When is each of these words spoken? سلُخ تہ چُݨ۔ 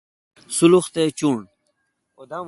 سلُخ 0.55 0.85
تہ 0.93 1.03
چُݨ۔ 1.17 1.35